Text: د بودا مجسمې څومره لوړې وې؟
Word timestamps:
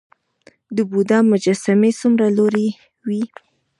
د 0.75 0.77
بودا 0.91 1.19
مجسمې 1.31 1.91
څومره 1.99 2.25
لوړې 2.37 2.67
وې؟ 3.07 3.21